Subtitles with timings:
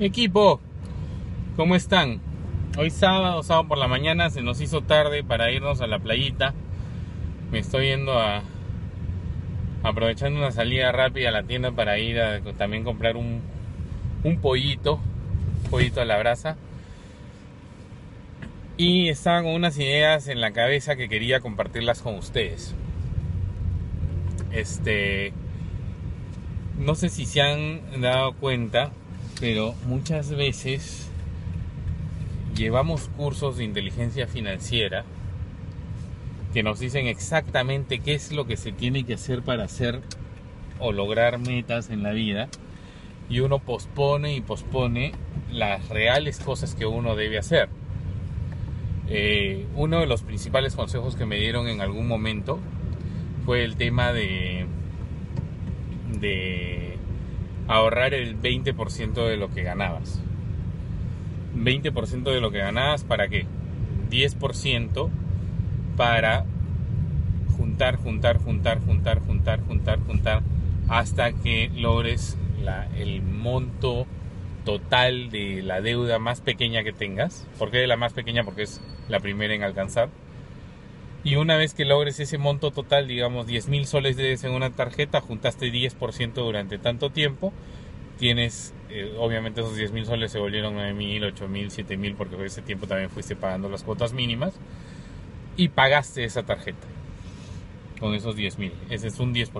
[0.00, 0.58] Equipo,
[1.54, 2.20] ¿cómo están?
[2.76, 6.52] Hoy sábado, sábado por la mañana, se nos hizo tarde para irnos a la playita.
[7.52, 8.42] Me estoy yendo a.
[9.84, 13.40] aprovechando una salida rápida a la tienda para ir a también comprar un,
[14.24, 14.98] un pollito,
[15.62, 16.56] un pollito a la brasa.
[18.76, 22.74] Y estaba con unas ideas en la cabeza que quería compartirlas con ustedes.
[24.50, 25.32] Este.
[26.80, 28.90] No sé si se han dado cuenta
[29.40, 31.08] pero muchas veces
[32.54, 35.04] llevamos cursos de inteligencia financiera
[36.52, 40.00] que nos dicen exactamente qué es lo que se tiene que hacer para hacer
[40.78, 42.48] o lograr metas en la vida
[43.28, 45.12] y uno pospone y pospone
[45.50, 47.68] las reales cosas que uno debe hacer.
[49.08, 52.58] Eh, uno de los principales consejos que me dieron en algún momento
[53.44, 54.66] fue el tema de,
[56.20, 56.83] de
[57.68, 60.20] ahorrar el 20% de lo que ganabas.
[61.56, 63.46] 20% de lo que ganabas, ¿para qué?
[64.10, 65.08] 10%
[65.96, 66.44] para
[67.56, 70.42] juntar, juntar, juntar, juntar, juntar, juntar, juntar,
[70.88, 72.36] hasta que logres
[72.96, 74.06] el monto
[74.64, 77.46] total de la deuda más pequeña que tengas.
[77.58, 78.44] ¿Por qué la más pequeña?
[78.44, 80.08] Porque es la primera en alcanzar.
[81.24, 84.70] Y una vez que logres ese monto total, digamos 10 mil soles debes en una
[84.70, 87.50] tarjeta, juntaste 10% durante tanto tiempo,
[88.18, 92.14] tienes, eh, obviamente esos 10 mil soles se volvieron 9 mil, 8 mil, 7 mil,
[92.14, 94.52] porque ese tiempo también fuiste pagando las cuotas mínimas,
[95.56, 96.86] y pagaste esa tarjeta
[98.00, 99.50] con esos 10 mil, ese es un 10%.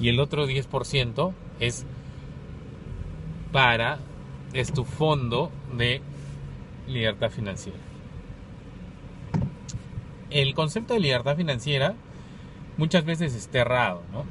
[0.00, 1.86] Y el otro 10% es
[3.52, 4.00] para,
[4.52, 6.00] es tu fondo de
[6.88, 7.91] libertad financiera
[10.34, 11.94] el concepto de libertad financiera
[12.76, 14.24] muchas veces es errado, ¿no?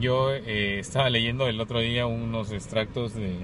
[0.00, 3.38] Yo eh, estaba leyendo el otro día unos extractos de,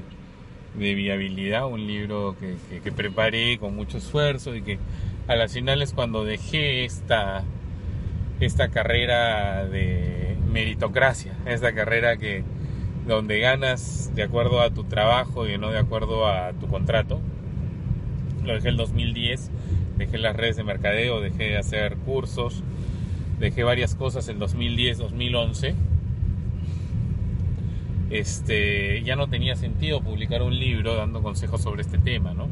[0.75, 4.78] viabilidad, un libro que, preparé con mucho esfuerzo y que
[5.26, 7.44] a las finales cuando dejé esta,
[8.41, 12.44] esta carrera de meritocracia, esta carrera que
[13.06, 17.20] donde ganas de acuerdo a tu trabajo y no de acuerdo a tu contrato,
[18.44, 19.50] lo dejé el 2010
[19.97, 22.62] dejé las redes de mercadeo, dejé de hacer cursos,
[23.38, 25.75] dejé varias cosas en 2010, 2011.
[28.10, 32.49] Este, ya no tenía sentido publicar un libro dando consejos sobre este tema, ¿no?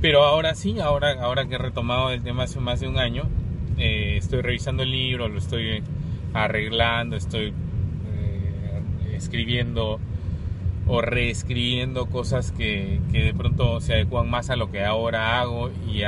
[0.00, 3.24] Pero ahora sí, ahora, ahora que he retomado el tema hace más de un año,
[3.78, 5.82] eh, estoy revisando el libro, lo estoy
[6.32, 9.98] arreglando, estoy eh, escribiendo
[10.86, 15.70] o reescribiendo cosas que, que, de pronto se adecuan más a lo que ahora hago
[15.88, 16.02] y,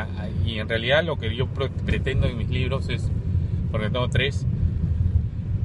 [0.45, 3.11] y en realidad lo que yo pretendo en mis libros es,
[3.71, 4.47] porque tengo tres,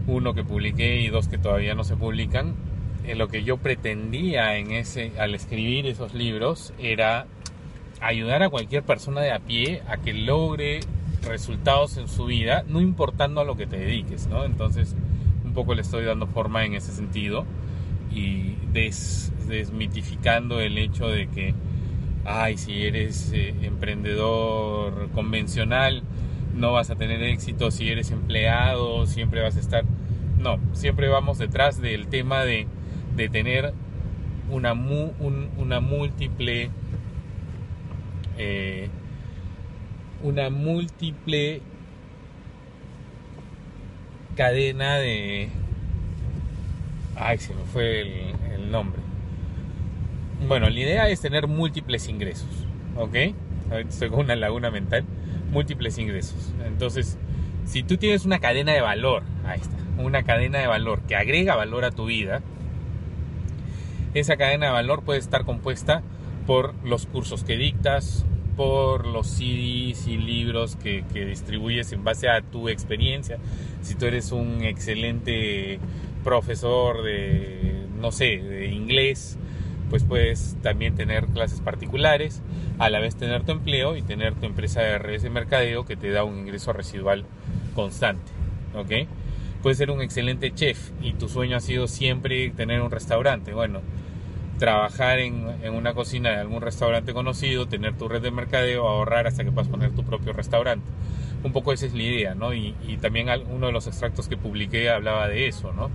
[0.08, 2.56] uno que publiqué y dos que todavía no se publican,
[3.06, 7.26] en lo que yo pretendía en ese, al escribir esos libros era
[8.00, 10.80] ayudar a cualquier persona de a pie a que logre
[11.24, 14.44] resultados en su vida, no importando a lo que te dediques, ¿no?
[14.46, 14.96] Entonces,
[15.44, 17.46] un poco le estoy dando forma en ese sentido
[18.14, 18.56] y
[19.48, 21.54] desmitificando el hecho de que,
[22.26, 26.04] ay, si eres eh, emprendedor convencional,
[26.56, 29.84] no vas a tener éxito, si eres empleado, siempre vas a estar...
[30.40, 32.68] No, siempre vamos detrás del tema de,
[33.16, 33.74] de tener
[34.50, 36.70] una, una múltiple...
[38.38, 38.90] Eh,
[40.24, 41.62] una múltiple
[44.36, 45.50] cadena de,
[47.24, 49.00] Ay, se me fue el, nombre.
[50.48, 52.50] Bueno, la idea es tener múltiples ingresos,
[52.96, 53.16] ¿ok?
[53.88, 55.04] Estoy con una laguna mental.
[55.52, 56.52] Múltiples ingresos.
[56.66, 57.20] Entonces,
[57.66, 61.56] si tú tienes una cadena de valor, ahí está, una cadena de valor que agrega
[61.56, 62.42] valor a tu vida,
[64.16, 66.02] esa cadena de valor puede estar compuesta
[66.48, 68.26] por los cursos que dictas,
[68.58, 73.38] por los CDs y libros que, que, distribuyes en base a tu experiencia.
[73.82, 75.80] Si tú eres un excelente
[76.24, 79.38] profesor de, no sé, de inglés,
[79.90, 82.42] pues puedes también tener clases particulares,
[82.80, 85.96] a la vez tener tu empleo y tener tu empresa de redes de mercadeo que
[85.96, 87.26] te da un ingreso residual
[87.76, 88.32] constante,
[88.74, 89.08] ¿ok?
[89.62, 93.54] Puedes ser un excelente chef y tu sueño ha sido siempre tener un restaurante.
[93.54, 93.82] Bueno,
[94.58, 99.44] trabajar en, una cocina de algún restaurante conocido, tener tu red de mercadeo, ahorrar hasta
[99.44, 100.86] que puedas poner tu propio restaurante.
[101.44, 102.54] Un poco esa es la idea, ¿no?
[102.54, 105.90] Y, y también uno de los extractos que publiqué hablaba de eso, ¿no?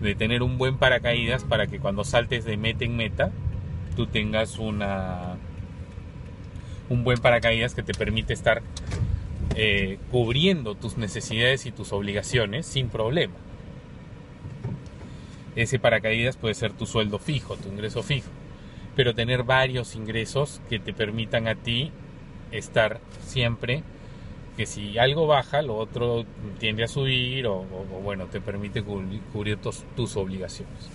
[0.00, 3.30] De tener un buen paracaídas para que cuando saltes de meta en meta,
[3.96, 5.36] tú tengas una
[6.88, 8.62] un buen paracaídas que te permite estar
[9.54, 13.34] eh, cubriendo tus necesidades y tus obligaciones sin problema.
[15.56, 18.28] Ese paracaídas puede ser tu sueldo fijo, tu ingreso fijo,
[18.96, 21.90] pero tener varios ingresos que te permitan a ti
[22.52, 23.82] estar siempre
[24.60, 26.26] que si algo baja, lo otro
[26.58, 27.64] tiende a subir o,
[28.04, 30.90] bueno, te permite cubrir, tus, tus, obligaciones.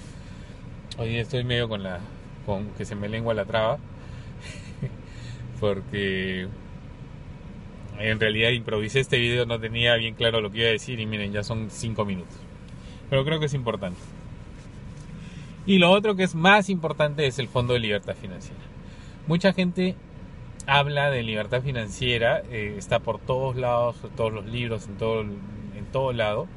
[0.99, 1.99] Hoy estoy medio con la
[2.45, 3.79] con que se me lengua la traba
[5.59, 6.47] porque
[7.97, 11.07] en realidad improvisé este video, no tenía bien claro lo que iba a decir y
[11.07, 12.37] miren, ya son 5 minutos.
[13.09, 13.99] Pero creo que es importante.
[15.65, 18.61] Y lo otro que es más importante es el Fondo de Libertad Financiera.
[19.25, 19.95] Mucha gente
[20.67, 25.21] habla de libertad financiera, eh, está por todos lados, en todos los libros, en todo,
[25.21, 26.47] en todo lado.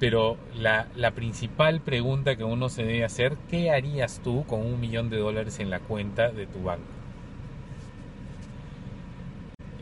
[0.00, 4.80] Pero la, la principal pregunta que uno se debe hacer, ¿qué harías tú con un
[4.80, 6.82] millón de dólares en la cuenta de tu banco?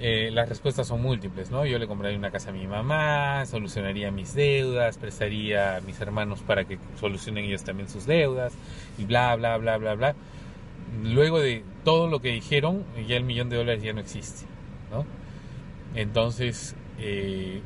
[0.03, 1.67] Eh, las respuestas son múltiples, ¿no?
[1.67, 6.41] Yo le compraría una casa a mi mamá, solucionaría mis deudas, prestaría a mis hermanos
[6.41, 8.55] para que solucionen ellos también sus deudas,
[8.97, 10.15] y bla, bla, bla, bla, bla.
[11.03, 14.47] Luego de todo lo que dijeron, ya el millón de dólares ya no existe,
[14.91, 15.07] ¿no?
[15.95, 17.63] Entonces, eh,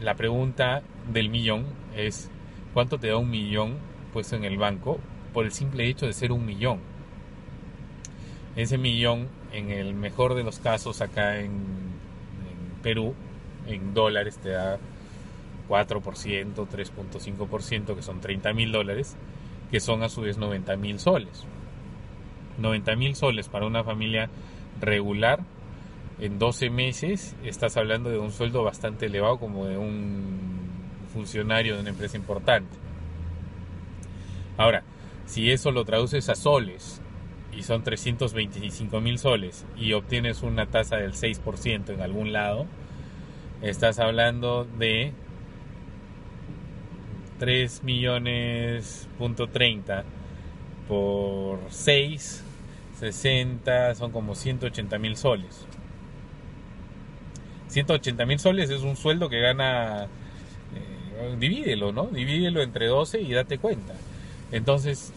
[0.00, 0.82] la pregunta
[1.12, 2.30] del millón es,
[2.72, 3.76] ¿cuánto te da un millón
[4.12, 4.98] puesto en el banco
[5.32, 6.80] por el simple hecho de ser un millón?
[8.56, 11.84] Ese millón en el mejor de los casos acá en,
[12.82, 13.14] Perú,
[13.66, 14.78] en dólares te da
[15.68, 19.16] 4%, 3.5%, que son 30 mil dólares,
[19.70, 21.46] que son a su vez 90 mil soles.
[22.58, 24.28] 90 mil soles para una familia
[24.80, 25.40] regular
[26.20, 30.70] en 12 meses, estás hablando de un sueldo bastante elevado como de un
[31.12, 32.76] funcionario de una empresa importante.
[34.56, 34.84] Ahora,
[35.26, 37.00] si eso lo traduces a soles,
[37.56, 42.66] y son 325 mil soles y obtienes una tasa del 6% en algún lado,
[43.62, 45.12] estás hablando de
[47.38, 50.04] 3 millones punto 30
[50.88, 52.42] por 6,
[52.98, 55.66] 60, son como 180 mil soles.
[57.68, 62.06] 180 mil soles es un sueldo que gana, eh, divídelo, ¿no?
[62.06, 63.94] Divídelo entre 12 y date cuenta.
[64.52, 65.12] Entonces,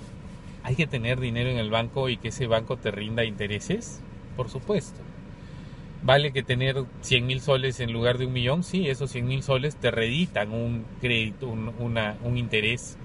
[0.68, 4.02] ¿Hay que tener dinero en el banco y que ese banco te rinda intereses?
[4.36, 5.00] Por supuesto.
[6.04, 8.64] ¿Vale que tener 100 mil soles en lugar de un millón?
[8.66, 12.98] Sí, esos 100 mil soles te reditan un crédito, un, un interés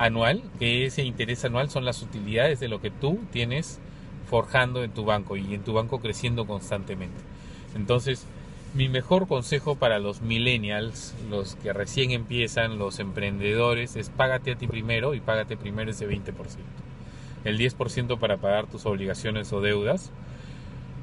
[0.00, 3.78] anual, que ese interés anual son las utilidades de lo que tú tienes
[4.28, 7.20] forjando en tu banco y en tu banco creciendo constantemente.
[7.76, 8.26] Entonces,
[8.74, 14.56] mi mejor consejo para los millennials, los que recién empiezan, los emprendedores, es págate a
[14.56, 16.32] ti primero y págate primero ese 20%
[17.44, 20.10] el 10% para pagar tus obligaciones o deudas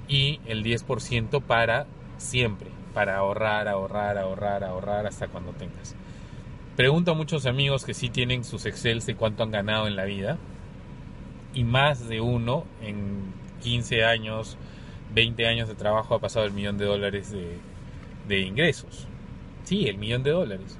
[0.08, 1.86] y el 10% para
[2.18, 5.96] siempre, para ahorrar, ahorrar, ahorrar, ahorrar hasta cuando tengas.
[6.78, 10.06] Pregunto a muchos amigos que sí tienen sus Excel de cuánto han ganado en la
[10.06, 10.38] vida
[11.54, 14.58] y más de uno en 15 años,
[15.14, 17.58] 20 años de trabajo ha pasado el millón de dólares de,
[18.30, 19.08] de ingresos.
[19.66, 20.78] Sí, el millón de dólares.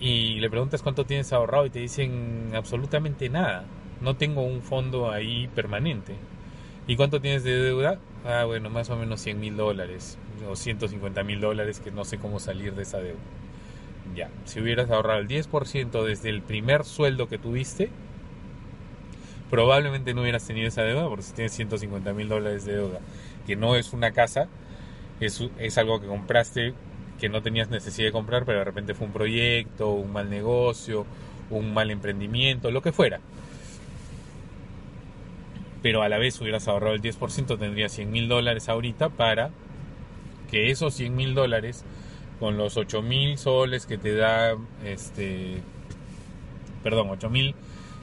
[0.00, 3.66] Y le preguntas cuánto tienes ahorrado y te dicen absolutamente nada
[4.00, 6.14] no tengo un fondo ahí permanente.
[6.86, 7.98] ¿Y cuánto tienes de deuda?
[8.24, 12.18] Ah, bueno, más o menos 100 mil dólares o 150 mil dólares que no sé
[12.18, 13.18] cómo salir de esa deuda.
[14.14, 17.90] Ya, si hubieras ahorrado el 10% desde el primer sueldo que tuviste,
[19.50, 23.00] probablemente no hubieras tenido esa deuda, porque si tienes 150 mil dólares de deuda,
[23.46, 24.48] que no es una casa,
[25.20, 26.74] es, es algo que compraste
[27.18, 31.06] que no tenías necesidad de comprar, pero de repente fue un proyecto, un mal negocio,
[31.50, 33.20] un mal emprendimiento, lo que fuera.
[35.82, 39.50] Pero a la vez hubieras ahorrado el 10%, tendrías 100 mil dólares ahorita para
[40.50, 41.84] que esos 100 mil dólares
[42.40, 45.62] con los 8 mil soles que te da, este,
[46.82, 47.54] perdón, 8 mil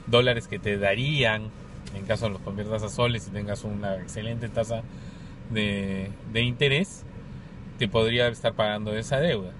[0.06, 1.50] dólares que te darían
[1.94, 4.82] en caso de los conviertas a soles y tengas una excelente tasa
[5.50, 7.04] de, de interés,
[7.78, 9.52] te podría estar pagando esa deuda.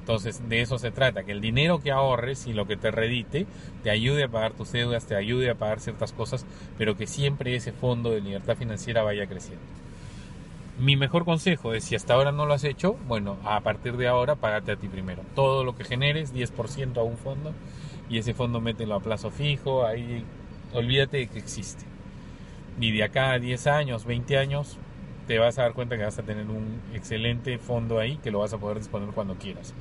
[0.00, 3.46] Entonces, de eso se trata, que el dinero que ahorres y lo que te redite
[3.82, 6.46] te ayude a pagar tus deudas, te ayude a pagar ciertas cosas,
[6.78, 9.62] pero que siempre ese fondo de libertad financiera vaya creciendo.
[10.78, 14.06] Mi mejor consejo es, si hasta ahora no lo has hecho, bueno, a partir de
[14.06, 15.22] ahora, págate a ti primero.
[15.34, 17.52] Todo lo que generes, 10% a un fondo,
[18.08, 20.24] y ese fondo mételo a plazo fijo, ahí
[20.72, 21.84] olvídate de que existe.
[22.80, 24.78] Y de acá a 10 años, 20 años,
[25.26, 28.38] te vas a dar cuenta que vas a tener un excelente fondo ahí que lo
[28.38, 29.74] vas a poder disponer cuando quieras.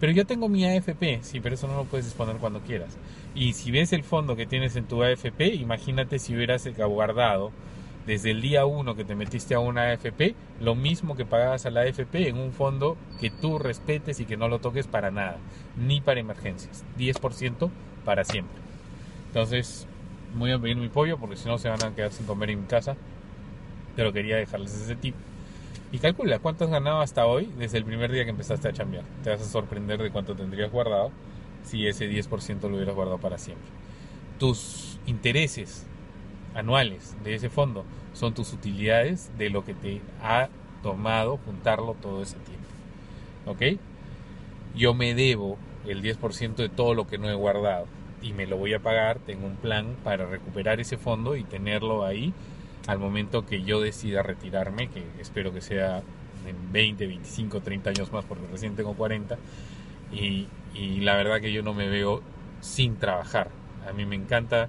[0.00, 2.96] Pero yo tengo mi AFP, sí, pero eso no lo puedes disponer cuando quieras.
[3.34, 7.52] Y si ves el fondo que tienes en tu AFP, imagínate si hubieras guardado
[8.08, 11.70] desde el día 1 que te metiste a una AFP, lo mismo que pagabas a
[11.70, 15.36] la AFP en un fondo que tú respetes y que no lo toques para nada,
[15.76, 16.86] ni para emergencias.
[16.96, 17.68] 10%
[18.06, 18.56] para siempre.
[19.26, 19.86] Entonces,
[20.34, 22.62] voy a pedir mi pollo porque si no se van a quedar sin comer en
[22.62, 22.96] mi casa.
[23.94, 25.14] Pero quería dejarles ese tip.
[25.92, 29.04] Y calcula cuánto has ganado hasta hoy desde el primer día que empezaste a chambear.
[29.22, 31.10] Te vas a sorprender de cuánto tendrías guardado
[31.62, 33.68] si ese 10% lo hubieras guardado para siempre.
[34.38, 35.84] Tus intereses
[36.54, 40.48] anuales de ese fondo son tus utilidades de lo que te ha
[40.82, 42.66] tomado juntarlo todo ese tiempo.
[43.46, 43.80] ¿Ok?
[44.74, 47.86] Yo me debo el 10% de todo lo que no he guardado
[48.22, 49.18] y me lo voy a pagar.
[49.18, 52.32] Tengo un plan para recuperar ese fondo y tenerlo ahí
[52.86, 56.02] al momento que yo decida retirarme, que espero que sea
[56.46, 59.36] en 20, 25, 30 años más, porque recién tengo 40,
[60.10, 62.22] y, y la verdad que yo no me veo
[62.60, 63.50] sin trabajar.
[63.88, 64.68] A mí me encanta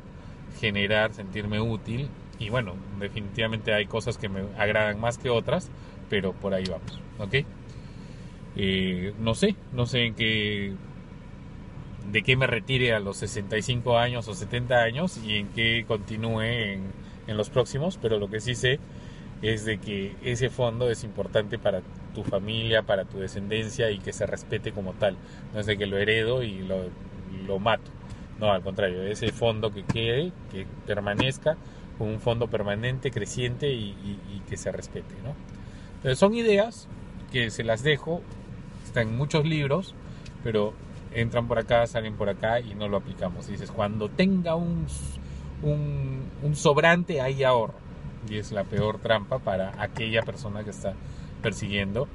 [0.60, 5.70] generar, sentirme útil, y bueno, definitivamente hay cosas que me agradan más que otras,
[6.10, 7.46] pero por ahí vamos, ¿ok?
[8.56, 10.74] Eh, no sé, no sé en qué
[12.12, 16.41] de qué me retire a los 65 años o 70 años y en qué continúe
[16.41, 16.84] en,
[17.27, 18.79] en los próximos, pero lo que sí sé
[19.41, 21.82] es de que ese fondo es importante para
[22.13, 25.18] tu familia, para tu descendencia y que se respete como tal.
[25.53, 26.86] No es de que lo heredo y lo,
[27.46, 27.91] lo mato.
[28.39, 31.58] No, al contrario, ese fondo que quede, que permanezca
[32.00, 35.13] un fondo permanente, creciente y, y, que se respete.
[35.98, 36.88] Entonces son ideas
[37.31, 38.22] que se las dejo,
[38.86, 39.93] están en muchos libros,
[40.43, 40.74] pero
[41.13, 43.48] entran por acá, salen por acá y no lo aplicamos.
[43.48, 44.88] dices, cuando tenga un
[46.53, 47.75] sobrante, hay ahorro.
[48.29, 50.93] Y es la peor trampa para aquella persona que está
[51.41, 52.08] persiguiendo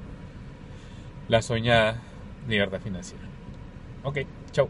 [1.27, 2.01] la soñada
[2.47, 3.23] libertad financiera.
[4.03, 4.19] Ok,
[4.51, 4.69] chao.